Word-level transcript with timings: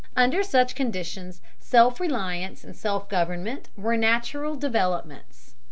Under 0.15 0.41
such 0.41 0.73
conditions 0.73 1.43
self 1.59 1.99
reliance 1.99 2.63
and 2.63 2.75
self 2.75 3.07
government 3.07 3.69
were 3.77 3.95
natural 3.97 4.55
developments. 4.55 5.53